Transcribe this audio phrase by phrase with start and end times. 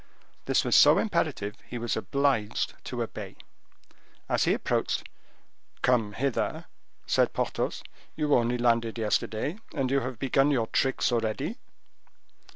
[0.45, 3.35] This was so imperative, he was obliged to obey.
[4.27, 5.07] As he approached,
[5.83, 6.65] "Come hither!"
[7.05, 7.83] said Porthos.
[8.15, 11.59] "You only landed yesterday and you have begun your tricks already."